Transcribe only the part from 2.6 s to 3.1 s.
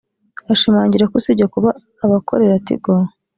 Tigo